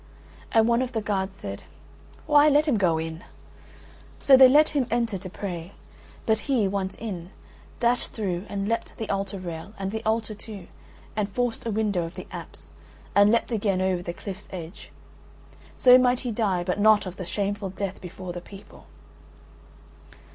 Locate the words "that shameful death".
17.17-18.01